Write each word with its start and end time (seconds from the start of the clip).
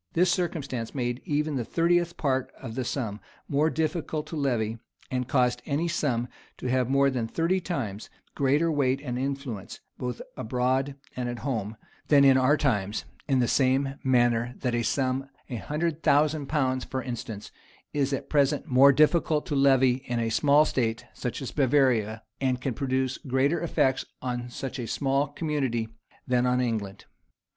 This 0.13 0.31
circumstance 0.31 0.95
made 0.95 1.21
even 1.25 1.57
the 1.57 1.63
thirtieth 1.63 2.17
part 2.17 2.51
of 2.59 2.73
the 2.73 2.83
sum 2.83 3.19
more 3.47 3.69
difficult 3.69 4.25
to 4.25 4.35
levy, 4.35 4.79
and 5.11 5.27
caused 5.27 5.61
any 5.67 5.87
sum 5.87 6.27
to 6.57 6.65
have 6.65 6.89
more 6.89 7.11
than 7.11 7.27
thirty 7.27 7.59
times 7.59 8.09
greater 8.33 8.71
weight 8.71 8.99
and 8.99 9.19
influence, 9.19 9.79
both 9.99 10.19
abroad 10.35 10.95
and 11.15 11.29
at 11.29 11.37
home, 11.45 11.77
than 12.07 12.25
in 12.25 12.35
our 12.35 12.57
times; 12.57 13.05
in 13.27 13.37
the 13.37 13.47
same 13.47 13.93
manner 14.03 14.55
that 14.61 14.73
a 14.73 14.81
sum, 14.81 15.29
a 15.51 15.57
hundred 15.57 16.01
thousand 16.01 16.47
pounds, 16.47 16.83
for 16.83 17.03
instance, 17.03 17.51
is 17.93 18.11
at 18.11 18.27
present 18.27 18.65
more 18.65 18.91
difficult 18.91 19.45
to 19.45 19.55
levy 19.55 19.97
in 20.05 20.19
a 20.19 20.31
small 20.31 20.65
state, 20.65 21.05
such 21.13 21.43
as 21.43 21.51
Bavaria, 21.51 22.23
and 22.39 22.59
can 22.59 22.73
produce 22.73 23.19
greater 23.19 23.59
effects 23.59 24.03
on 24.19 24.49
such 24.49 24.79
a 24.79 24.87
small 24.87 25.27
community 25.27 25.89
than 26.25 26.47
on 26.47 26.59
England. 26.59 27.05